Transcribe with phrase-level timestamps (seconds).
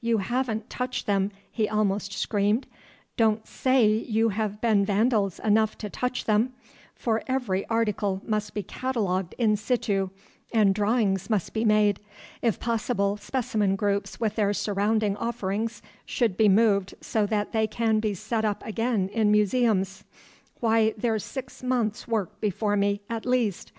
[0.00, 2.68] "You haven't touched them," he almost screamed;
[3.16, 6.52] "don't say you have been vandals enough to touch them,
[6.94, 10.10] for every article must be catalogued in situ
[10.52, 11.98] and drawings must be made.
[12.40, 17.98] If possible, specimen groups with their surrounding offerings should be moved so that they can
[17.98, 20.04] be set up again in museums.
[20.60, 23.72] Why, there's six months' work before me, at least.